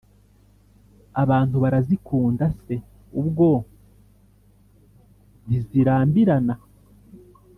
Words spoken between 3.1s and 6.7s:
ubwo ntizirambirana?